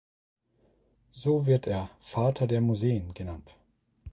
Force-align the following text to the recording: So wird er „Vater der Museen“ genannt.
So 1.11 1.45
wird 1.45 1.67
er 1.67 1.91
„Vater 1.99 2.47
der 2.47 2.59
Museen“ 2.59 3.13
genannt. 3.13 3.55